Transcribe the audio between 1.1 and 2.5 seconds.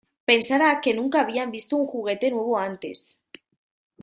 habían visto un juguete